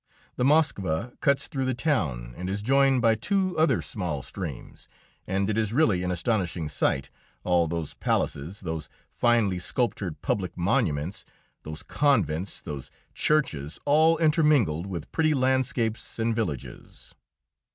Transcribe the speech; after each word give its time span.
The 0.35 0.43
Moskva 0.43 1.13
cuts 1.19 1.45
through 1.45 1.65
the 1.65 1.75
town, 1.75 2.33
and 2.35 2.49
is 2.49 2.63
joined 2.63 3.03
by 3.03 3.13
two 3.13 3.55
other 3.55 3.83
small 3.83 4.23
streams, 4.23 4.87
and 5.27 5.47
it 5.47 5.59
is 5.59 5.73
really 5.73 6.01
an 6.01 6.09
astonishing 6.09 6.69
sight 6.69 7.11
all 7.43 7.67
those 7.67 7.93
palaces, 7.93 8.61
those 8.61 8.89
finely 9.11 9.59
sculptured 9.59 10.19
public 10.23 10.57
monuments, 10.57 11.23
those 11.61 11.83
convents, 11.83 12.63
those 12.63 12.89
churches, 13.13 13.79
all 13.85 14.17
intermingled 14.17 14.87
with 14.87 15.11
pretty 15.11 15.35
landscapes 15.35 16.17
and 16.17 16.35
villages. 16.35 17.13